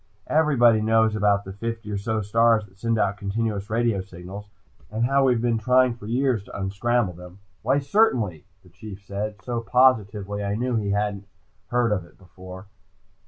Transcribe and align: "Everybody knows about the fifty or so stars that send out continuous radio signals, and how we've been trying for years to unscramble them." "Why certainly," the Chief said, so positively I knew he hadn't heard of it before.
"Everybody 0.33 0.81
knows 0.81 1.15
about 1.15 1.45
the 1.45 1.53
fifty 1.53 1.91
or 1.91 1.97
so 1.99 2.21
stars 2.21 2.65
that 2.65 2.79
send 2.79 2.97
out 2.97 3.17
continuous 3.17 3.69
radio 3.69 4.01
signals, 4.01 4.49
and 4.89 5.05
how 5.05 5.23
we've 5.25 5.43
been 5.43 5.59
trying 5.59 5.93
for 5.93 6.07
years 6.07 6.43
to 6.45 6.57
unscramble 6.57 7.13
them." 7.13 7.37
"Why 7.61 7.77
certainly," 7.77 8.45
the 8.63 8.69
Chief 8.69 9.03
said, 9.05 9.43
so 9.43 9.61
positively 9.61 10.43
I 10.43 10.55
knew 10.55 10.75
he 10.75 10.89
hadn't 10.89 11.27
heard 11.69 11.91
of 11.91 12.03
it 12.03 12.17
before. 12.17 12.65